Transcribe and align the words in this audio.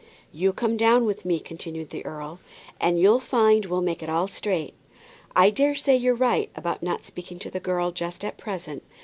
"You 0.31 0.51
come 0.51 0.77
down 0.77 1.05
with 1.05 1.25
me," 1.25 1.39
continued 1.39 1.91
the 1.91 2.03
earl, 2.07 2.39
"and 2.79 2.99
you'll 2.99 3.19
find 3.19 3.65
we'll 3.67 3.83
make 3.83 4.01
it 4.01 4.09
all 4.09 4.27
straight. 4.27 4.73
I 5.35 5.51
daresay 5.51 5.95
you're 5.95 6.15
right 6.15 6.49
about 6.55 6.81
not 6.81 7.03
speaking 7.05 7.37
to 7.37 7.51
the 7.51 7.59
girl 7.59 7.91
just 7.91 8.25
at 8.25 8.35
present. 8.35 8.81